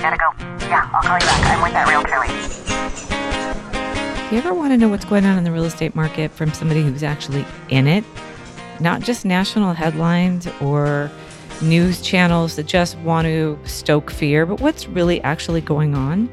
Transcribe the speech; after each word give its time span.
Gotta 0.00 0.16
go. 0.16 0.32
Yeah, 0.66 0.88
I'll 0.94 1.02
call 1.02 1.18
you 1.18 1.26
back. 1.26 1.44
I'm 1.44 1.60
with 1.62 1.74
that 1.74 1.86
lady. 2.20 2.32
Do 4.30 4.34
you 4.34 4.40
ever 4.40 4.54
want 4.54 4.72
to 4.72 4.78
know 4.78 4.88
what's 4.88 5.04
going 5.04 5.26
on 5.26 5.36
in 5.36 5.44
the 5.44 5.52
real 5.52 5.64
estate 5.64 5.94
market 5.94 6.30
from 6.30 6.54
somebody 6.54 6.82
who's 6.82 7.02
actually 7.02 7.44
in 7.68 7.86
it? 7.86 8.02
Not 8.80 9.02
just 9.02 9.26
national 9.26 9.74
headlines 9.74 10.48
or 10.62 11.10
news 11.60 12.00
channels 12.00 12.56
that 12.56 12.66
just 12.66 12.96
want 13.00 13.26
to 13.26 13.58
stoke 13.64 14.10
fear, 14.10 14.46
but 14.46 14.60
what's 14.60 14.88
really 14.88 15.20
actually 15.20 15.60
going 15.60 15.94
on? 15.94 16.30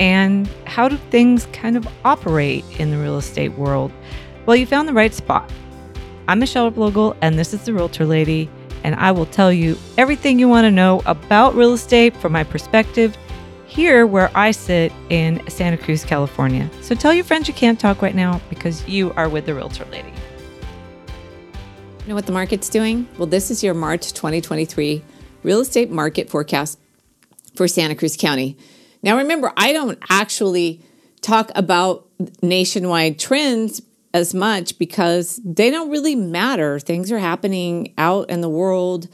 And 0.00 0.48
how 0.64 0.88
do 0.88 0.96
things 1.10 1.44
kind 1.52 1.76
of 1.76 1.86
operate 2.06 2.64
in 2.78 2.90
the 2.90 2.96
real 2.96 3.18
estate 3.18 3.52
world? 3.58 3.92
Well, 4.46 4.56
you 4.56 4.64
found 4.64 4.88
the 4.88 4.94
right 4.94 5.12
spot. 5.12 5.52
I'm 6.28 6.38
Michelle 6.38 6.70
Replogle, 6.70 7.14
and 7.20 7.38
this 7.38 7.52
is 7.52 7.64
the 7.64 7.74
Realtor 7.74 8.06
Lady, 8.06 8.48
and 8.84 8.94
I 8.96 9.12
will 9.12 9.26
tell 9.26 9.52
you 9.52 9.76
everything 9.98 10.38
you 10.38 10.48
want 10.48 10.64
to 10.64 10.70
know 10.70 11.02
about 11.06 11.54
real 11.54 11.72
estate 11.72 12.16
from 12.16 12.32
my 12.32 12.44
perspective 12.44 13.16
here 13.66 14.06
where 14.06 14.30
I 14.36 14.50
sit 14.50 14.92
in 15.08 15.42
Santa 15.48 15.78
Cruz, 15.78 16.04
California. 16.04 16.68
So 16.82 16.94
tell 16.94 17.14
your 17.14 17.24
friends 17.24 17.48
you 17.48 17.54
can't 17.54 17.80
talk 17.80 18.02
right 18.02 18.14
now 18.14 18.40
because 18.50 18.86
you 18.86 19.12
are 19.14 19.28
with 19.28 19.46
the 19.46 19.54
Realtor 19.54 19.86
Lady. 19.86 20.12
You 22.02 22.08
know 22.08 22.14
what 22.14 22.26
the 22.26 22.32
market's 22.32 22.68
doing? 22.68 23.08
Well, 23.16 23.28
this 23.28 23.50
is 23.50 23.64
your 23.64 23.74
March 23.74 24.12
2023 24.12 25.02
real 25.42 25.60
estate 25.60 25.90
market 25.90 26.28
forecast 26.28 26.78
for 27.54 27.66
Santa 27.66 27.94
Cruz 27.94 28.16
County. 28.16 28.56
Now, 29.02 29.16
remember, 29.16 29.52
I 29.56 29.72
don't 29.72 29.98
actually 30.10 30.80
talk 31.20 31.50
about 31.54 32.08
nationwide 32.42 33.18
trends 33.18 33.80
as 34.14 34.34
much 34.34 34.78
because 34.78 35.40
they 35.44 35.70
don't 35.70 35.90
really 35.90 36.14
matter. 36.14 36.78
Things 36.78 37.10
are 37.10 37.18
happening 37.18 37.94
out 37.96 38.30
in 38.30 38.40
the 38.40 38.48
world 38.48 39.08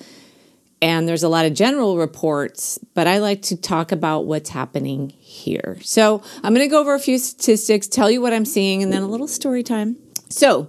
and 0.81 1.09
there's 1.09 1.23
a 1.23 1.29
lot 1.29 1.45
of 1.45 1.55
general 1.55 1.99
reports, 1.99 2.79
but 2.95 3.07
I 3.07 3.19
like 3.19 3.43
to 3.43 3.57
talk 3.57 3.91
about 3.91 4.27
what's 4.27 4.51
happening 4.51 5.11
here. 5.19 5.79
So 5.83 6.23
I'm 6.43 6.55
going 6.55 6.67
to 6.67 6.71
go 6.71 6.81
over 6.81 6.95
a 6.95 7.01
few 7.01 7.19
statistics, 7.19 7.89
tell 7.89 8.11
you 8.11 8.21
what 8.21 8.33
I'm 8.33 8.45
seeing, 8.45 8.83
and 8.83 8.93
then 8.93 9.03
a 9.03 9.09
little 9.09 9.27
story 9.27 9.63
time. 9.63 9.97
So, 10.29 10.69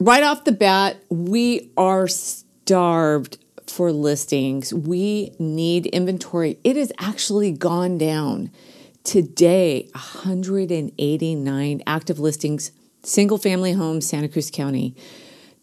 right 0.00 0.22
off 0.22 0.44
the 0.44 0.52
bat, 0.52 0.96
we 1.10 1.70
are 1.76 2.08
starved 2.08 3.38
for 3.66 3.92
listings. 3.92 4.74
We 4.74 5.32
need 5.38 5.86
inventory. 5.86 6.58
It 6.64 6.76
has 6.76 6.92
actually 6.98 7.52
gone 7.52 7.98
down. 7.98 8.50
Today, 9.04 9.90
189 9.92 11.82
active 11.86 12.18
listings, 12.18 12.72
single 13.06 13.38
family 13.38 13.72
homes, 13.72 14.06
Santa 14.06 14.28
Cruz 14.28 14.50
County. 14.50 14.94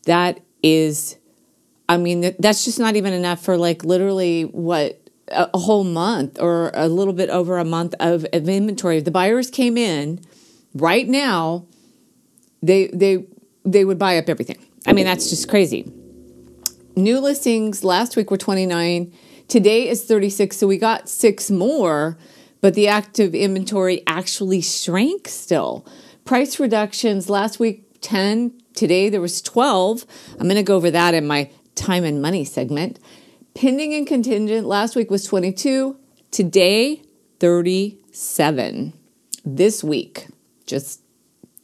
That 0.06 0.40
is 0.64 1.18
I 1.92 1.98
mean, 1.98 2.34
that's 2.40 2.64
just 2.64 2.80
not 2.80 2.96
even 2.96 3.12
enough 3.12 3.44
for 3.44 3.58
like 3.58 3.84
literally 3.84 4.44
what 4.44 5.02
a 5.28 5.58
whole 5.58 5.84
month 5.84 6.40
or 6.40 6.72
a 6.74 6.88
little 6.88 7.14
bit 7.14 7.30
over 7.30 7.58
a 7.58 7.66
month 7.66 7.96
of, 8.00 8.26
of 8.32 8.48
inventory. 8.48 8.98
If 8.98 9.06
the 9.06 9.12
buyers 9.12 9.50
came 9.50 9.78
in 9.78 10.22
right 10.74 11.08
now, 11.08 11.66
they 12.62 12.88
they 12.88 13.26
they 13.66 13.86
would 13.86 14.00
buy 14.00 14.18
up 14.18 14.30
everything. 14.30 14.58
I 14.86 14.94
mean, 14.94 15.06
that's 15.06 15.30
just 15.30 15.50
crazy. 15.50 15.92
New 16.96 17.20
listings 17.20 17.84
last 17.84 18.16
week 18.16 18.32
were 18.32 18.38
29. 18.38 19.14
Today 19.48 19.88
is 19.88 20.04
36. 20.06 20.58
So 20.58 20.68
we 20.68 20.78
got 20.78 21.10
six 21.10 21.52
more, 21.52 22.18
but 22.62 22.74
the 22.74 22.88
active 22.88 23.36
inventory 23.36 24.02
actually 24.08 24.62
shrank 24.62 25.28
still. 25.28 25.86
Price 26.26 26.60
reductions 26.60 27.30
last 27.30 27.60
week 27.60 27.86
10. 28.02 28.62
Today 28.74 29.10
there 29.10 29.22
was 29.22 29.42
12. 29.42 30.06
I'm 30.34 30.48
going 30.48 30.56
to 30.56 30.64
go 30.64 30.76
over 30.76 30.92
that 30.92 31.14
in 31.14 31.28
my 31.28 31.50
time 31.76 32.04
and 32.04 32.22
money 32.22 32.46
segment. 32.46 33.00
Pending 33.54 33.94
and 33.94 34.08
contingent 34.08 34.68
last 34.68 34.96
week 34.96 35.12
was 35.12 35.26
22. 35.26 35.98
Today, 36.32 37.02
37. 37.40 38.94
This 39.44 39.84
week, 39.84 40.28
just 40.66 41.02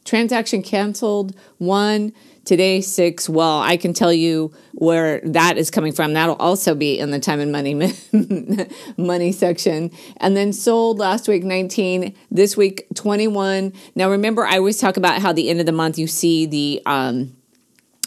transaction 0.08 0.62
canceled, 0.62 1.36
one. 1.58 2.12
Today, 2.44 2.80
six. 2.80 3.28
Well, 3.28 3.60
I 3.60 3.76
can 3.76 3.92
tell 3.92 4.10
you 4.10 4.54
where 4.72 5.20
that 5.22 5.58
is 5.58 5.70
coming 5.70 5.92
from. 5.92 6.14
That'll 6.14 6.36
also 6.36 6.74
be 6.74 6.98
in 6.98 7.10
the 7.10 7.20
time 7.20 7.40
and 7.40 7.52
money 7.52 7.74
money 8.96 9.32
section. 9.32 9.90
And 10.16 10.34
then 10.34 10.54
sold 10.54 10.98
last 10.98 11.28
week 11.28 11.44
19. 11.44 12.14
This 12.30 12.56
week 12.56 12.86
21. 12.94 13.74
Now 13.94 14.10
remember, 14.10 14.46
I 14.46 14.56
always 14.56 14.78
talk 14.78 14.96
about 14.96 15.20
how 15.20 15.34
the 15.34 15.50
end 15.50 15.60
of 15.60 15.66
the 15.66 15.72
month 15.72 15.98
you 15.98 16.06
see 16.06 16.46
the 16.46 16.80
um, 16.86 17.36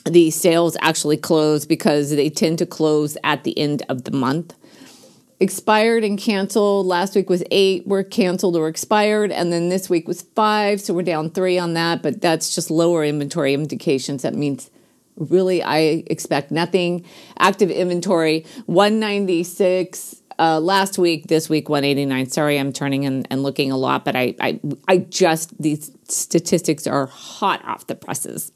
the 0.06 0.32
sales 0.32 0.76
actually 0.82 1.18
close 1.18 1.68
because 1.68 2.10
they 2.10 2.32
tend 2.32 2.58
to 2.58 2.66
close 2.66 3.18
at 3.24 3.44
the 3.44 3.56
end 3.60 3.84
of 3.90 4.06
the 4.06 4.12
month. 4.12 4.56
Expired 5.42 6.04
and 6.04 6.20
canceled. 6.20 6.86
Last 6.86 7.16
week 7.16 7.28
was 7.28 7.44
eight 7.50 7.88
were 7.88 8.04
canceled 8.04 8.56
or 8.56 8.68
expired, 8.68 9.32
and 9.32 9.52
then 9.52 9.70
this 9.70 9.90
week 9.90 10.08
was 10.08 10.22
five, 10.22 10.80
so 10.80 10.94
we're 10.94 11.02
down 11.02 11.32
three 11.32 11.58
on 11.58 11.74
that. 11.74 12.04
But 12.04 12.22
that's 12.22 12.54
just 12.54 12.70
lower 12.70 13.04
inventory 13.04 13.56
indications. 13.56 14.22
That 14.22 14.36
means 14.36 14.70
really 15.16 15.64
I 15.64 16.04
expect 16.06 16.52
nothing. 16.52 17.06
Active 17.40 17.72
inventory 17.72 18.46
196. 18.68 20.22
Uh, 20.38 20.60
last 20.60 21.00
week, 21.00 21.26
this 21.26 21.50
week 21.50 21.70
189. 21.70 22.30
Sorry, 22.30 22.60
I'm 22.60 22.72
turning 22.72 23.06
and, 23.06 23.28
and 23.32 23.42
looking 23.42 23.72
a 23.72 23.78
lot, 23.78 24.06
but 24.06 24.16
I, 24.16 24.36
I 24.40 24.60
I 24.88 24.98
just 24.98 25.60
these 25.60 25.90
statistics 26.08 26.86
are 26.86 27.08
hot 27.08 27.66
off 27.66 27.88
the 27.88 27.96
presses. 27.96 28.52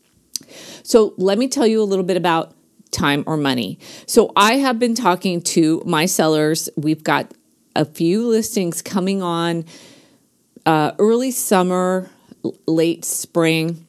So 0.84 1.16
let 1.17 1.40
me 1.40 1.47
tell 1.47 1.66
you 1.66 1.81
a 1.81 1.85
little 1.85 2.06
bit 2.06 2.17
about 2.17 2.54
time 2.95 3.23
or 3.28 3.38
money. 3.38 3.78
So 4.07 4.31
I 4.35 4.53
have 4.57 4.79
been 4.79 4.95
talking 4.95 5.41
to 5.41 5.83
my 5.85 6.06
sellers. 6.06 6.69
We've 6.75 7.03
got 7.03 7.31
a 7.75 7.85
few 7.85 8.28
listings 8.28 8.81
coming 8.81 9.22
on 9.22 9.66
uh, 10.66 10.94
early 10.97 11.31
summer, 11.31 12.09
late 12.66 13.05
spring. 13.05 13.85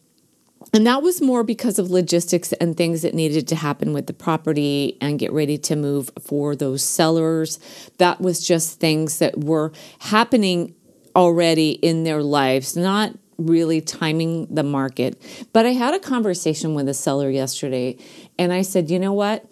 And 0.75 0.87
that 0.87 1.03
was 1.03 1.23
more 1.23 1.43
because 1.43 1.79
of 1.79 1.91
logistics 1.91 2.53
and 2.55 2.77
things 2.77 3.03
that 3.03 3.15
needed 3.15 3.49
to 3.49 3.57
happen 3.57 3.95
with 3.95 4.09
the 4.09 4.13
property 4.13 4.99
and 5.01 5.19
get 5.19 5.33
ready 5.33 5.57
to 5.59 5.77
move 5.77 6.11
for 6.21 6.55
those 6.55 6.83
sellers. 6.83 7.59
That 7.99 8.21
was 8.21 8.47
just 8.47 8.79
things 8.81 9.19
that 9.21 9.39
were 9.39 9.73
happening 10.01 10.75
already 11.15 11.71
in 11.71 12.05
their 12.05 12.23
lives, 12.23 12.77
not 12.77 13.17
really 13.39 13.81
timing 13.81 14.47
the 14.55 14.63
market. 14.63 15.21
But 15.53 15.67
I 15.67 15.71
had 15.71 15.95
a 15.95 15.99
conversation 15.99 16.75
with 16.75 16.89
a 16.89 16.95
seller 16.95 17.31
yesterday 17.31 17.99
and 18.39 18.53
I 18.53 18.63
said, 18.63 18.91
you 18.91 18.99
know 18.99 19.13
what? 19.13 19.45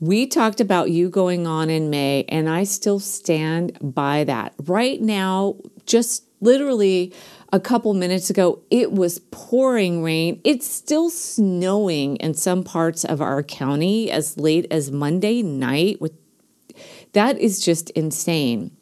We 0.00 0.26
talked 0.26 0.60
about 0.62 0.90
you 0.90 1.10
going 1.10 1.46
on 1.46 1.68
in 1.68 1.90
May, 1.90 2.24
and 2.26 2.48
I 2.48 2.64
still 2.64 2.98
stand 2.98 3.76
by 3.82 4.24
that. 4.24 4.54
Right 4.64 4.98
now, 4.98 5.56
just 5.84 6.24
literally 6.40 7.12
a 7.52 7.60
couple 7.60 7.92
minutes 7.92 8.30
ago, 8.30 8.62
it 8.70 8.92
was 8.92 9.18
pouring 9.30 10.02
rain. 10.02 10.40
It's 10.42 10.66
still 10.66 11.10
snowing 11.10 12.16
in 12.16 12.32
some 12.32 12.64
parts 12.64 13.04
of 13.04 13.20
our 13.20 13.42
county 13.42 14.10
as 14.10 14.38
late 14.38 14.66
as 14.70 14.90
Monday 14.90 15.42
night. 15.42 16.00
With 16.00 16.14
that 17.12 17.36
is 17.38 17.60
just 17.60 17.90
insane. 17.90 18.74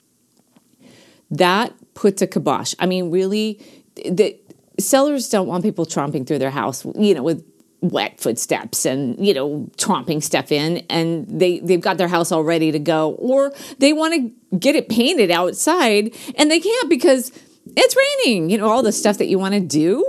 That 1.32 1.74
puts 1.94 2.22
a 2.22 2.28
kibosh. 2.28 2.74
I 2.78 2.86
mean, 2.86 3.10
really, 3.10 3.60
the 3.96 4.38
sellers 4.78 5.28
don't 5.28 5.46
want 5.46 5.64
people 5.64 5.86
tromping 5.86 6.26
through 6.26 6.38
their 6.38 6.50
house, 6.50 6.84
you 6.96 7.14
know, 7.14 7.22
with 7.22 7.44
wet 7.80 8.18
footsteps 8.18 8.84
and 8.84 9.24
you 9.24 9.32
know 9.32 9.68
tromping 9.76 10.20
stuff 10.20 10.50
in 10.50 10.78
and 10.90 11.28
they 11.28 11.60
they've 11.60 11.80
got 11.80 11.96
their 11.96 12.08
house 12.08 12.32
all 12.32 12.42
ready 12.42 12.72
to 12.72 12.78
go 12.80 13.12
or 13.20 13.52
they 13.78 13.92
want 13.92 14.12
to 14.12 14.56
get 14.56 14.74
it 14.74 14.88
painted 14.88 15.30
outside 15.30 16.12
and 16.36 16.50
they 16.50 16.58
can't 16.58 16.90
because 16.90 17.30
it's 17.76 17.96
raining 17.96 18.50
you 18.50 18.58
know 18.58 18.68
all 18.68 18.82
the 18.82 18.90
stuff 18.90 19.18
that 19.18 19.26
you 19.26 19.38
want 19.38 19.54
to 19.54 19.60
do. 19.60 20.04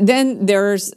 Then 0.00 0.46
there's 0.46 0.94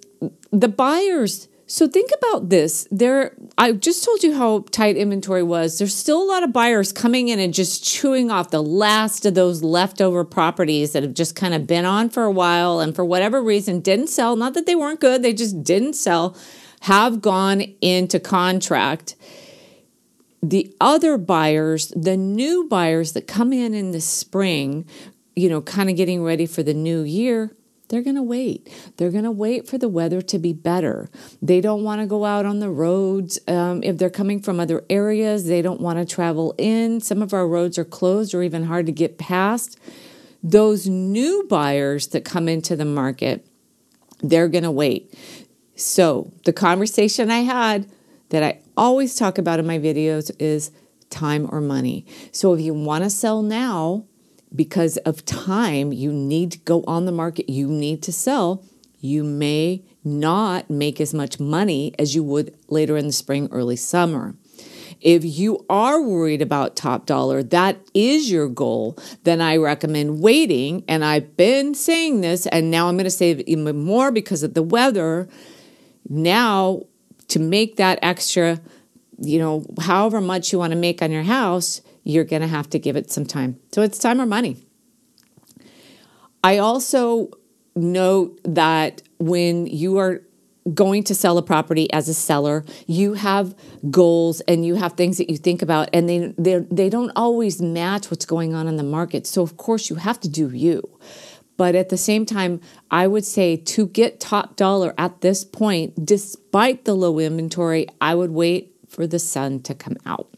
the 0.52 0.68
buyers 0.68 1.48
so 1.72 1.88
think 1.88 2.10
about 2.18 2.50
this. 2.50 2.86
There 2.92 3.34
I 3.58 3.72
just 3.72 4.04
told 4.04 4.24
you 4.24 4.34
how 4.36 4.66
tight 4.72 4.98
inventory 4.98 5.42
was. 5.42 5.78
There's 5.78 5.96
still 5.96 6.22
a 6.22 6.28
lot 6.28 6.44
of 6.44 6.52
buyers 6.52 6.92
coming 6.92 7.30
in 7.30 7.40
and 7.40 7.54
just 7.54 7.82
chewing 7.82 8.30
off 8.30 8.50
the 8.50 8.62
last 8.62 9.26
of 9.26 9.36
those 9.36 9.64
leftover 9.64 10.26
properties 10.26 10.92
that 10.92 11.02
have 11.02 11.14
just 11.14 11.34
kind 11.34 11.54
of 11.54 11.68
been 11.68 11.86
on 11.86 12.10
for 12.10 12.24
a 12.24 12.32
while 12.32 12.82
and 12.82 12.94
for 12.94 13.06
whatever 13.06 13.42
reason 13.42 13.80
didn't 13.80 14.08
sell. 14.08 14.36
Not 14.36 14.54
that 14.56 14.66
they 14.66 14.76
weren't 14.76 15.00
good, 15.00 15.24
they 15.24 15.32
just 15.32 15.64
didn't 15.64 15.94
sell, 15.94 16.36
have 16.82 17.22
gone 17.22 17.62
into 17.80 18.20
contract. 18.20 19.16
The 20.44 20.76
other 20.82 21.18
buyers, 21.18 21.94
the 21.96 22.18
new 22.18 22.68
buyers 22.68 23.14
that 23.14 23.28
come 23.28 23.54
in 23.54 23.74
in 23.74 23.92
the 23.92 24.02
spring, 24.02 24.86
you 25.38 25.48
know, 25.48 25.62
kind 25.62 25.90
of 25.90 25.96
getting 25.96 26.22
ready 26.22 26.48
for 26.48 26.64
the 26.64 26.74
new 26.74 27.04
year, 27.04 27.56
they're 27.92 28.02
going 28.02 28.16
to 28.16 28.24
wait. 28.24 28.72
They're 28.96 29.12
going 29.12 29.26
to 29.26 29.32
wait 29.32 29.68
for 29.68 29.78
the 29.78 29.90
weather 29.90 30.22
to 30.22 30.40
be 30.40 30.54
better. 30.54 31.10
They 31.42 31.60
don't 31.60 31.84
want 31.84 32.00
to 32.00 32.08
go 32.08 32.24
out 32.24 32.46
on 32.46 32.60
the 32.60 32.70
roads. 32.70 33.38
Um, 33.50 33.84
if 33.84 33.98
they're 33.98 34.10
coming 34.10 34.42
from 34.42 34.62
other 34.62 34.86
areas, 34.90 35.46
they 35.46 35.62
don't 35.62 35.82
want 35.82 36.00
to 36.00 36.06
travel 36.06 36.56
in. 36.58 37.02
Some 37.02 37.22
of 37.22 37.34
our 37.34 37.46
roads 37.46 37.78
are 37.78 37.84
closed 37.84 38.34
or 38.34 38.44
even 38.44 38.64
hard 38.64 38.86
to 38.86 38.94
get 38.94 39.18
past. 39.18 39.78
Those 40.42 40.88
new 40.88 41.46
buyers 41.50 42.08
that 42.08 42.24
come 42.24 42.48
into 42.48 42.78
the 42.78 42.86
market, 42.86 43.46
they're 44.22 44.48
going 44.48 44.64
to 44.64 44.72
wait. 44.72 45.14
So, 45.76 46.32
the 46.46 46.54
conversation 46.54 47.30
I 47.30 47.40
had 47.40 47.92
that 48.30 48.42
I 48.42 48.62
always 48.78 49.16
talk 49.16 49.38
about 49.38 49.60
in 49.60 49.68
my 49.68 49.80
videos 49.80 50.32
is 50.40 50.72
time 51.10 51.46
or 51.52 51.60
money. 51.60 52.06
So 52.32 52.54
if 52.54 52.62
you 52.62 52.74
want 52.74 53.04
to 53.04 53.10
sell 53.10 53.42
now 53.42 54.06
because 54.56 54.98
of 54.98 55.26
time, 55.26 55.94
you 55.94 56.12
need 56.12 56.52
to 56.52 56.60
go 56.60 56.84
on 56.88 57.06
the 57.06 57.12
market, 57.12 57.50
you 57.50 57.68
need 57.68 58.04
to 58.04 58.12
sell, 58.12 58.64
you 59.00 59.24
may 59.24 59.84
not 60.04 60.70
make 60.70 61.00
as 61.00 61.14
much 61.14 61.40
money 61.40 61.94
as 61.98 62.16
you 62.16 62.24
would 62.24 62.56
later 62.68 62.98
in 62.98 63.08
the 63.08 63.14
spring, 63.14 63.48
early 63.52 63.76
summer. 63.76 64.36
If 65.00 65.26
you 65.26 65.66
are 65.68 66.00
worried 66.00 66.44
about 66.44 66.76
top 66.76 67.08
dollar, 67.08 67.42
that 67.44 67.78
is 67.96 68.30
your 68.32 68.48
goal, 68.48 68.98
then 69.24 69.42
I 69.42 69.58
recommend 69.58 70.22
waiting. 70.22 70.84
And 70.88 71.04
I've 71.04 71.36
been 71.36 71.74
saying 71.74 72.22
this, 72.22 72.46
and 72.46 72.70
now 72.70 72.88
I'm 72.88 72.98
going 72.98 73.06
to 73.06 73.12
say 73.12 73.32
it 73.32 73.48
even 73.48 73.84
more 73.84 74.12
because 74.12 74.44
of 74.44 74.54
the 74.54 74.62
weather. 74.62 75.28
Now, 76.08 76.84
to 77.30 77.40
make 77.40 77.78
that 77.78 77.98
extra, 78.04 78.62
you 79.18 79.40
know, 79.40 79.66
however 79.80 80.22
much 80.22 80.52
you 80.52 80.60
want 80.60 80.72
to 80.72 80.78
make 80.78 81.02
on 81.02 81.12
your 81.12 81.24
house, 81.24 81.82
you're 82.04 82.24
going 82.24 82.42
to 82.42 82.48
have 82.48 82.70
to 82.72 82.80
give 82.80 82.96
it 82.96 83.12
some 83.12 83.26
time. 83.26 83.60
So 83.72 83.82
it's 83.82 83.98
time 83.98 84.20
or 84.20 84.26
money. 84.26 84.58
I 86.44 86.58
also 86.58 87.30
note 87.76 88.40
that 88.44 89.02
when 89.20 89.68
you 89.68 89.98
are 89.98 90.22
going 90.74 91.04
to 91.04 91.16
sell 91.16 91.38
a 91.38 91.42
property 91.42 91.92
as 91.92 92.08
a 92.08 92.14
seller 92.14 92.64
you 92.86 93.16
have 93.16 93.56
goals 93.90 94.42
and 94.42 94.64
you 94.64 94.76
have 94.76 94.94
things 94.94 95.18
that 95.18 95.30
you 95.30 95.36
think 95.36 95.62
about 95.62 95.90
and 95.92 96.08
they 96.08 96.60
they 96.70 96.88
don't 96.88 97.12
always 97.16 97.62
match 97.62 98.12
what's 98.12 98.26
going 98.26 98.54
on 98.54 98.68
in 98.68 98.76
the 98.76 98.84
market 98.84 99.26
so 99.26 99.42
of 99.42 99.58
course 99.58 99.90
you 99.90 99.96
have 99.96 100.20
to 100.20 100.30
do 100.30 100.50
you 100.50 100.84
but 101.58 101.74
at 101.74 101.90
the 101.90 101.98
same 101.98 102.28
time 102.28 102.62
i 102.92 103.08
would 103.08 103.26
say 103.26 103.56
to 103.56 103.88
get 103.88 104.20
top 104.20 104.56
dollar 104.56 104.94
at 105.00 105.22
this 105.22 105.44
point 105.44 106.06
despite 106.06 106.86
the 106.86 106.94
low 106.94 107.18
inventory 107.18 107.88
i 108.00 108.14
would 108.14 108.32
wait 108.32 108.72
for 108.88 109.08
the 109.08 109.20
sun 109.20 109.60
to 109.60 109.74
come 109.74 109.98
out 110.06 110.30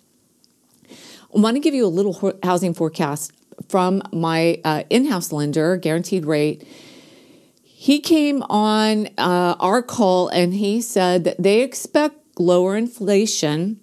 i 1.35 1.39
want 1.39 1.55
to 1.55 1.59
give 1.59 1.73
you 1.73 1.85
a 1.85 1.87
little 1.87 2.33
housing 2.43 2.73
forecast 2.73 3.31
from 3.69 4.01
my 4.11 4.59
uh, 4.63 4.83
in-house 4.89 5.31
lender 5.31 5.77
guaranteed 5.77 6.25
rate 6.25 6.65
he 7.83 7.99
came 7.99 8.43
on 8.43 9.07
uh, 9.17 9.57
our 9.59 9.81
call 9.81 10.29
and 10.29 10.53
he 10.53 10.79
said 10.79 11.25
that 11.25 11.35
they 11.37 11.59
expect 11.63 12.15
lower 12.39 12.77
inflation, 12.77 13.77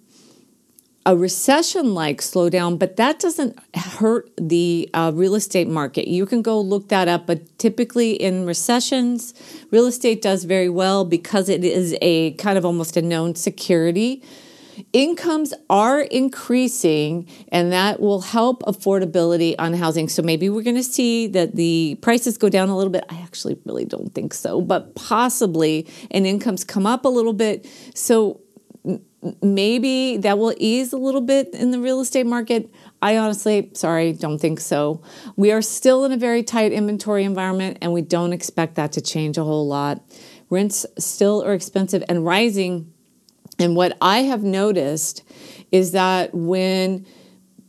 a 1.05 1.15
recession 1.15 1.93
like 1.93 2.19
slowdown, 2.19 2.79
but 2.79 2.95
that 2.95 3.19
doesn't 3.19 3.59
hurt 3.75 4.31
the 4.37 4.89
uh, 4.95 5.11
real 5.13 5.35
estate 5.35 5.67
market. 5.67 6.07
You 6.07 6.25
can 6.25 6.41
go 6.41 6.59
look 6.59 6.89
that 6.89 7.07
up, 7.07 7.27
but 7.27 7.59
typically 7.59 8.13
in 8.13 8.47
recessions, 8.47 9.35
real 9.69 9.85
estate 9.85 10.19
does 10.19 10.45
very 10.45 10.69
well 10.69 11.05
because 11.05 11.47
it 11.47 11.63
is 11.63 11.95
a 12.01 12.31
kind 12.33 12.57
of 12.57 12.65
almost 12.65 12.97
a 12.97 13.03
known 13.03 13.35
security 13.35 14.23
incomes 14.93 15.53
are 15.69 16.01
increasing 16.01 17.27
and 17.51 17.71
that 17.71 17.99
will 17.99 18.21
help 18.21 18.63
affordability 18.63 19.55
on 19.59 19.73
housing. 19.73 20.09
So 20.09 20.21
maybe 20.21 20.49
we're 20.49 20.63
going 20.63 20.75
to 20.75 20.83
see 20.83 21.27
that 21.27 21.55
the 21.55 21.97
prices 22.01 22.37
go 22.37 22.49
down 22.49 22.69
a 22.69 22.77
little 22.77 22.91
bit. 22.91 23.05
I 23.09 23.17
actually 23.21 23.57
really 23.65 23.85
don't 23.85 24.13
think 24.13 24.33
so, 24.33 24.61
but 24.61 24.95
possibly, 24.95 25.87
and 26.09 26.25
incomes 26.25 26.63
come 26.63 26.85
up 26.85 27.05
a 27.05 27.09
little 27.09 27.33
bit. 27.33 27.67
So 27.95 28.41
maybe 29.41 30.17
that 30.17 30.39
will 30.39 30.53
ease 30.57 30.93
a 30.93 30.97
little 30.97 31.21
bit 31.21 31.53
in 31.53 31.71
the 31.71 31.79
real 31.79 32.01
estate 32.01 32.25
market. 32.25 32.73
I 33.01 33.17
honestly, 33.17 33.71
sorry, 33.73 34.13
don't 34.13 34.39
think 34.39 34.59
so. 34.59 35.01
We 35.35 35.51
are 35.51 35.61
still 35.61 36.05
in 36.05 36.11
a 36.11 36.17
very 36.17 36.43
tight 36.43 36.71
inventory 36.71 37.23
environment 37.23 37.77
and 37.81 37.93
we 37.93 38.01
don't 38.01 38.33
expect 38.33 38.75
that 38.75 38.91
to 38.93 39.01
change 39.01 39.37
a 39.37 39.43
whole 39.43 39.67
lot. 39.67 40.03
Rents 40.49 40.85
still 40.97 41.43
are 41.43 41.53
expensive 41.53 42.03
and 42.09 42.25
rising 42.25 42.90
and 43.61 43.75
what 43.75 43.97
I 44.01 44.19
have 44.19 44.43
noticed 44.43 45.23
is 45.71 45.91
that 45.91 46.33
when 46.33 47.05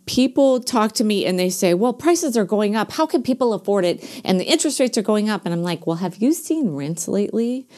people 0.07 0.61
talk 0.61 0.93
to 0.93 1.05
me 1.05 1.25
and 1.25 1.39
they 1.39 1.51
say, 1.51 1.75
well, 1.75 1.93
prices 1.93 2.37
are 2.37 2.45
going 2.45 2.75
up. 2.75 2.93
How 2.93 3.07
can 3.07 3.23
people 3.23 3.53
afford 3.53 3.85
it? 3.85 4.23
And 4.25 4.41
the 4.41 4.45
interest 4.45 4.81
rates 4.81 4.99
are 4.99 5.03
going 5.03 5.31
up. 5.31 5.43
And 5.45 5.55
I'm 5.55 5.63
like, 5.63 5.87
well, 5.87 5.97
have 5.97 6.17
you 6.17 6.33
seen 6.33 6.71
rents 6.71 7.09
lately? 7.09 7.69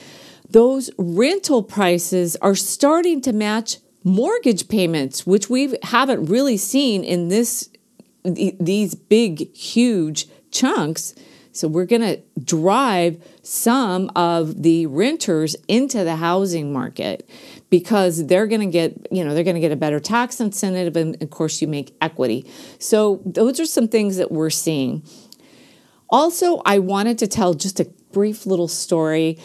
Those 0.49 0.90
rental 0.99 1.62
prices 1.62 2.37
are 2.37 2.55
starting 2.55 3.20
to 3.22 3.32
match 3.32 3.78
mortgage 4.05 4.69
payments, 4.69 5.26
which 5.26 5.50
we 5.50 5.76
haven't 5.82 6.26
really 6.26 6.56
seen 6.56 7.05
in 7.05 7.28
this 7.28 7.70
these 8.25 8.94
big, 8.94 9.55
huge 9.55 10.26
chunks. 10.50 11.14
So 11.52 11.69
we're 11.69 11.84
going 11.84 12.00
to 12.02 12.22
drive 12.43 13.22
some 13.43 14.11
of 14.16 14.62
the 14.62 14.87
renters 14.87 15.56
into 15.69 16.05
the 16.05 16.16
housing 16.16 16.72
market 16.72 17.28
because 17.75 18.29
they're 18.29 18.47
going 18.47 18.61
to 18.61 18.69
get, 18.69 19.09
you 19.11 19.25
know, 19.25 19.35
they're 19.35 19.43
going 19.43 19.56
to 19.56 19.61
get 19.61 19.73
a 19.73 19.76
better 19.76 19.99
tax 19.99 20.41
incentive 20.41 20.94
and 20.94 21.21
of 21.21 21.29
course 21.31 21.61
you 21.61 21.67
make 21.67 21.93
equity. 22.00 22.49
So 22.79 23.21
those 23.26 23.59
are 23.59 23.67
some 23.67 23.88
things 23.88 24.17
that 24.17 24.31
we're 24.31 24.49
seeing. 24.49 25.03
Also, 26.09 26.62
I 26.65 26.79
wanted 26.79 27.19
to 27.19 27.26
tell 27.26 27.53
just 27.53 27.81
a 27.81 27.87
brief 28.12 28.47
little 28.47 28.69
story. 28.69 29.41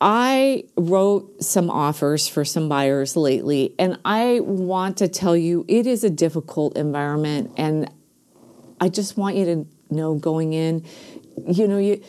I 0.00 0.64
wrote 0.78 1.44
some 1.44 1.68
offers 1.68 2.26
for 2.26 2.42
some 2.42 2.70
buyers 2.70 3.18
lately, 3.18 3.74
and 3.78 3.98
I 4.02 4.40
want 4.40 4.96
to 4.96 5.08
tell 5.08 5.36
you 5.36 5.66
it 5.68 5.86
is 5.86 6.04
a 6.04 6.08
difficult 6.08 6.78
environment. 6.78 7.52
And 7.58 7.90
I 8.80 8.88
just 8.88 9.18
want 9.18 9.36
you 9.36 9.44
to 9.44 9.66
know 9.94 10.14
going 10.14 10.54
in, 10.54 10.86
you 11.46 11.68
know, 11.68 11.76
you 11.76 12.02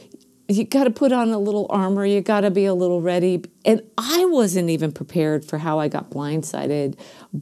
you 0.57 0.65
got 0.65 0.85
to 0.85 0.91
put 0.91 1.11
on 1.11 1.29
a 1.29 1.37
little 1.37 1.67
armor, 1.69 2.05
you 2.05 2.21
got 2.21 2.41
to 2.41 2.51
be 2.51 2.65
a 2.65 2.73
little 2.73 3.01
ready. 3.01 3.43
And 3.63 3.81
I 3.97 4.25
wasn't 4.25 4.69
even 4.69 4.91
prepared 4.91 5.45
for 5.45 5.59
how 5.59 5.79
I 5.79 5.87
got 5.87 6.09
blindsided 6.09 6.97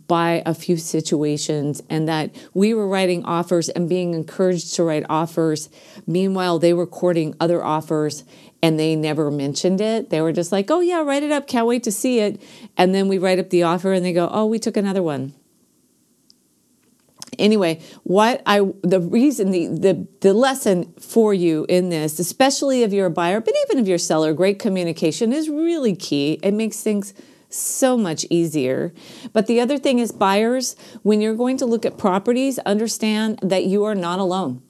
by 0.08 0.44
a 0.46 0.54
few 0.54 0.78
situations 0.78 1.82
and 1.90 2.08
that 2.08 2.36
we 2.54 2.74
were 2.74 2.88
writing 2.88 3.24
offers 3.26 3.70
and 3.70 3.88
being 3.88 4.14
encouraged 4.14 4.76
to 4.76 4.84
write 4.84 5.06
offers. 5.10 5.70
Meanwhile, 6.06 6.60
they 6.60 6.74
were 6.74 6.88
courting 6.88 7.36
other 7.40 7.64
offers 7.64 8.24
and 8.62 8.80
they 8.80 8.96
never 8.96 9.32
mentioned 9.32 9.80
it. 9.80 10.10
They 10.10 10.22
were 10.22 10.34
just 10.34 10.52
like, 10.52 10.70
oh, 10.70 10.82
yeah, 10.82 11.02
write 11.02 11.24
it 11.24 11.32
up. 11.32 11.48
Can't 11.48 11.68
wait 11.68 11.84
to 11.84 11.92
see 11.92 12.20
it. 12.20 12.42
And 12.76 12.94
then 12.94 13.08
we 13.08 13.18
write 13.18 13.40
up 13.40 13.50
the 13.50 13.64
offer 13.64 13.94
and 13.94 14.04
they 14.04 14.14
go, 14.14 14.30
oh, 14.32 14.46
we 14.46 14.60
took 14.60 14.76
another 14.76 15.02
one 15.02 15.34
anyway, 17.38 17.82
what 18.04 18.42
I 18.46 18.62
the 18.82 19.00
reason 19.00 19.52
the, 19.52 19.68
the 19.68 20.08
the 20.22 20.34
lesson 20.34 20.94
for 21.00 21.34
you 21.34 21.66
in 21.70 21.90
this, 21.90 22.20
especially 22.20 22.84
if 22.84 22.94
you're 22.94 23.08
a 23.08 23.12
buyer, 23.12 23.40
but 23.42 23.54
even 23.66 23.80
if 23.80 23.88
you're 23.88 23.96
a 23.96 24.00
seller, 24.00 24.34
great 24.34 24.60
communication 24.60 25.34
is 25.34 25.50
really 25.50 25.96
key. 25.96 26.40
It 26.42 26.54
makes 26.54 26.82
things 26.82 27.14
so 27.50 27.98
much 27.98 28.26
easier. 28.30 28.94
But 29.34 29.48
the 29.48 29.60
other 29.60 29.78
thing 29.78 30.00
is 30.00 30.12
buyers, 30.12 30.76
when 31.04 31.20
you're 31.22 31.36
going 31.36 31.58
to 31.58 31.66
look 31.66 31.86
at 31.86 31.98
properties, 31.98 32.60
understand 32.60 33.40
that 33.42 33.66
you 33.66 33.84
are 33.84 33.96
not 33.96 34.20
alone. 34.20 34.62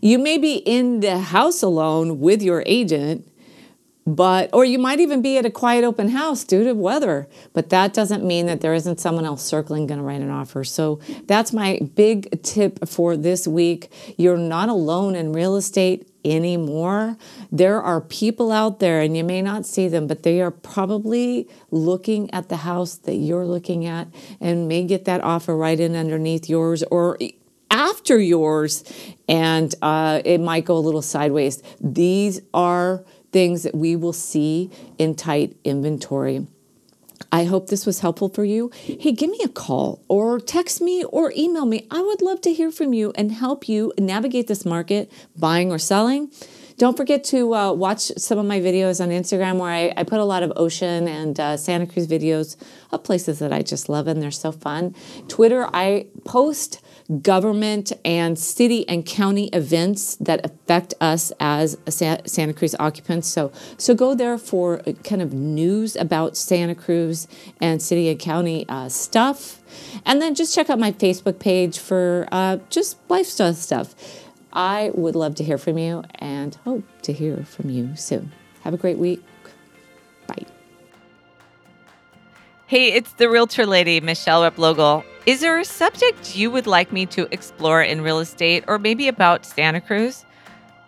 You 0.00 0.18
may 0.18 0.38
be 0.38 0.54
in 0.56 1.00
the 1.00 1.18
house 1.18 1.62
alone 1.62 2.20
with 2.20 2.42
your 2.42 2.62
agent, 2.66 3.29
but 4.06 4.50
or 4.52 4.64
you 4.64 4.78
might 4.78 4.98
even 4.98 5.20
be 5.20 5.36
at 5.36 5.44
a 5.44 5.50
quiet 5.50 5.84
open 5.84 6.08
house 6.08 6.42
due 6.44 6.64
to 6.64 6.72
weather 6.72 7.28
but 7.52 7.68
that 7.70 7.92
doesn't 7.92 8.24
mean 8.24 8.46
that 8.46 8.60
there 8.60 8.74
isn't 8.74 9.00
someone 9.00 9.24
else 9.24 9.42
circling 9.42 9.86
going 9.86 9.98
to 9.98 10.04
write 10.04 10.22
an 10.22 10.30
offer. 10.30 10.64
So 10.64 11.00
that's 11.26 11.52
my 11.52 11.80
big 11.94 12.42
tip 12.42 12.88
for 12.88 13.16
this 13.16 13.46
week. 13.46 13.90
You're 14.16 14.36
not 14.36 14.68
alone 14.68 15.14
in 15.14 15.32
real 15.32 15.56
estate 15.56 16.08
anymore. 16.24 17.16
There 17.50 17.82
are 17.82 18.00
people 18.00 18.52
out 18.52 18.78
there 18.78 19.00
and 19.00 19.16
you 19.16 19.24
may 19.24 19.42
not 19.42 19.66
see 19.66 19.88
them 19.88 20.06
but 20.06 20.22
they 20.22 20.40
are 20.40 20.50
probably 20.50 21.48
looking 21.70 22.32
at 22.32 22.48
the 22.48 22.58
house 22.58 22.96
that 22.96 23.14
you're 23.14 23.46
looking 23.46 23.86
at 23.86 24.08
and 24.40 24.68
may 24.68 24.84
get 24.84 25.04
that 25.04 25.22
offer 25.22 25.56
right 25.56 25.78
in 25.78 25.94
underneath 25.94 26.48
yours 26.48 26.82
or 26.84 27.18
after 27.70 28.18
yours. 28.18 28.84
And 29.28 29.74
uh, 29.80 30.22
it 30.24 30.38
might 30.38 30.64
go 30.64 30.76
a 30.76 30.80
little 30.80 31.02
sideways. 31.02 31.62
These 31.80 32.40
are 32.52 33.04
things 33.32 33.62
that 33.62 33.74
we 33.74 33.96
will 33.96 34.12
see 34.12 34.70
in 34.98 35.14
tight 35.14 35.56
inventory. 35.64 36.46
I 37.32 37.44
hope 37.44 37.68
this 37.68 37.86
was 37.86 38.00
helpful 38.00 38.28
for 38.28 38.44
you. 38.44 38.70
Hey, 38.74 39.12
give 39.12 39.30
me 39.30 39.38
a 39.44 39.48
call 39.48 40.02
or 40.08 40.40
text 40.40 40.80
me 40.80 41.04
or 41.04 41.32
email 41.36 41.66
me. 41.66 41.86
I 41.90 42.02
would 42.02 42.22
love 42.22 42.40
to 42.42 42.52
hear 42.52 42.72
from 42.72 42.92
you 42.92 43.12
and 43.14 43.30
help 43.30 43.68
you 43.68 43.92
navigate 43.98 44.48
this 44.48 44.64
market, 44.64 45.12
buying 45.36 45.70
or 45.70 45.78
selling. 45.78 46.30
Don't 46.76 46.96
forget 46.96 47.22
to 47.24 47.54
uh, 47.54 47.72
watch 47.72 48.10
some 48.16 48.38
of 48.38 48.46
my 48.46 48.58
videos 48.58 49.02
on 49.02 49.10
Instagram 49.10 49.58
where 49.58 49.70
I, 49.70 49.92
I 49.98 50.02
put 50.02 50.18
a 50.18 50.24
lot 50.24 50.42
of 50.42 50.50
ocean 50.56 51.06
and 51.06 51.38
uh, 51.38 51.56
Santa 51.58 51.86
Cruz 51.86 52.06
videos 52.06 52.56
of 52.90 53.04
places 53.04 53.38
that 53.40 53.52
I 53.52 53.60
just 53.60 53.90
love 53.90 54.06
and 54.06 54.22
they're 54.22 54.30
so 54.30 54.50
fun. 54.50 54.94
Twitter, 55.28 55.68
I 55.74 56.06
post 56.24 56.80
government 57.22 57.92
and 58.04 58.38
city 58.38 58.88
and 58.88 59.04
county 59.04 59.48
events 59.48 60.16
that 60.16 60.44
affect 60.44 60.94
us 61.00 61.32
as 61.40 61.76
Santa 61.88 62.52
Cruz 62.52 62.76
occupants. 62.78 63.26
So, 63.26 63.50
so 63.76 63.94
go 63.94 64.14
there 64.14 64.38
for 64.38 64.78
kind 65.02 65.20
of 65.20 65.32
news 65.32 65.96
about 65.96 66.36
Santa 66.36 66.74
Cruz 66.74 67.26
and 67.60 67.82
city 67.82 68.08
and 68.08 68.18
county 68.18 68.64
uh, 68.68 68.88
stuff. 68.88 69.60
And 70.06 70.22
then 70.22 70.34
just 70.34 70.54
check 70.54 70.70
out 70.70 70.78
my 70.78 70.92
Facebook 70.92 71.38
page 71.38 71.78
for 71.78 72.28
uh, 72.30 72.58
just 72.70 72.96
lifestyle 73.08 73.54
stuff. 73.54 73.94
I 74.52 74.90
would 74.94 75.14
love 75.14 75.34
to 75.36 75.44
hear 75.44 75.58
from 75.58 75.78
you 75.78 76.04
and 76.16 76.54
hope 76.64 76.84
to 77.02 77.12
hear 77.12 77.44
from 77.44 77.70
you 77.70 77.96
soon. 77.96 78.32
Have 78.62 78.74
a 78.74 78.76
great 78.76 78.98
week. 78.98 79.22
Bye. 80.26 80.44
Hey, 82.66 82.92
it's 82.92 83.12
the 83.14 83.28
Realtor 83.28 83.66
Lady, 83.66 84.00
Michelle 84.00 84.48
Replogle. 84.48 85.04
Is 85.30 85.40
there 85.42 85.60
a 85.60 85.64
subject 85.64 86.34
you 86.34 86.50
would 86.50 86.66
like 86.66 86.90
me 86.90 87.06
to 87.06 87.32
explore 87.32 87.84
in 87.84 88.00
real 88.00 88.18
estate 88.18 88.64
or 88.66 88.80
maybe 88.80 89.06
about 89.06 89.46
Santa 89.46 89.80
Cruz? 89.80 90.24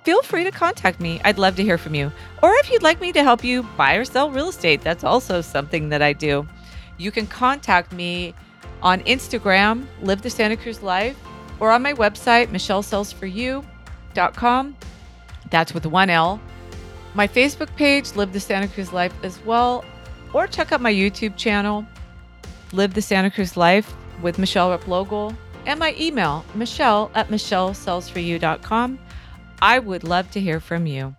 Feel 0.03 0.21
free 0.23 0.43
to 0.43 0.51
contact 0.51 0.99
me. 0.99 1.21
I'd 1.25 1.39
love 1.39 1.55
to 1.55 1.63
hear 1.63 1.79
from 1.79 1.95
you. 1.95 2.11
Or 2.43 2.53
if 2.57 2.69
you'd 2.69 2.83
like 2.83 3.01
me 3.01 3.13
to 3.13 3.23
help 3.23 3.45
you 3.45 3.63
buy 3.77 3.95
or 3.95 4.05
sell 4.05 4.33
real 4.33 4.49
estate, 4.49 4.81
that's 4.81 5.05
also 5.05 5.43
something 5.43 5.91
that 5.91 6.03
I 6.03 6.13
do. 6.13 6.45
You 6.99 7.13
can 7.13 7.29
contact 7.29 7.93
me 7.93 8.35
on 8.83 9.03
Instagram, 9.03 9.87
Live 10.01 10.23
the 10.23 10.31
Santa 10.31 10.57
Cruz 10.57 10.83
Life, 10.83 11.17
or 11.61 11.71
on 11.71 11.81
my 11.81 11.93
website, 11.93 12.49
michellesellsforyou.com. 12.49 14.77
That's 15.51 15.73
with 15.73 15.87
one 15.87 16.11
L. 16.11 16.41
My 17.15 17.29
Facebook 17.29 17.73
page, 17.77 18.17
Live 18.17 18.33
the 18.33 18.41
Santa 18.41 18.67
Cruz 18.67 18.93
Life, 18.93 19.15
as 19.23 19.41
well. 19.45 19.85
Or 20.33 20.49
check 20.49 20.73
out 20.73 20.81
my 20.81 20.93
YouTube 20.93 21.37
channel, 21.37 21.87
Live 22.73 22.95
the 22.95 23.03
Santa 23.03 23.31
Cruz 23.31 23.57
Life 23.57 23.95
with 24.23 24.39
Michelle 24.39 24.77
Replogle, 24.77 25.37
and 25.67 25.79
my 25.79 25.95
email, 25.99 26.45
michelle 26.55 27.11
at 27.15 27.29
michellesellsforyou.com. 27.29 28.99
I 29.61 29.79
would 29.79 30.05
love 30.05 30.31
to 30.33 30.41
hear 30.41 30.61
from 30.61 30.87
you. 30.87 31.15